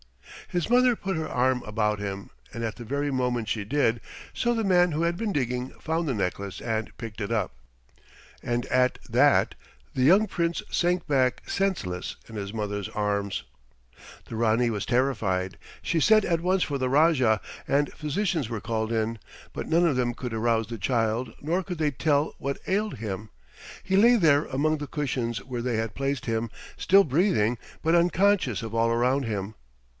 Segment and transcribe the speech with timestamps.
[0.47, 4.01] His mother put her arm about him, and at the very moment she did
[4.33, 7.53] so the man who had been digging found the necklace and picked it up,
[8.43, 9.53] and at that
[9.93, 13.43] the young Prince sank back senseless in his mother's arms.
[14.25, 15.57] The Ranee was terrified.
[15.83, 19.19] She sent at once for the Rajah, and physicians were called in,
[19.53, 23.29] but none of them could arouse the child nor could they tell what ailed him.
[23.83, 28.63] He lay there among the cushions where they had placed him still breathing, but unconscious
[28.63, 29.53] of all around him.